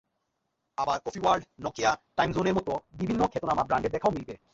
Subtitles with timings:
[0.77, 4.33] আবার coffee world, Nokia, time জোনের মতো বিভিন্ন খ্যাতনামা ব্র্যান্ডের দেখাও মিলবে।